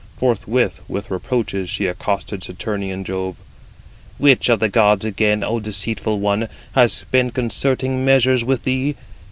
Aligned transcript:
Forthwith 0.17 0.81
with 0.87 1.11
reproaches 1.11 1.69
she 1.69 1.85
accosted 1.85 2.43
Saturnian 2.43 3.03
Jove: 3.03 3.35
"Which 4.17 4.49
of 4.49 4.59
the 4.59 4.67
gods 4.67 5.05
again, 5.05 5.43
O 5.43 5.59
deceitful 5.59 6.19
one, 6.19 6.47
has 6.71 7.05
been 7.11 7.29
concerting 7.29 8.03
measures 8.03 8.43
with 8.43 8.63
thee? 8.63 8.95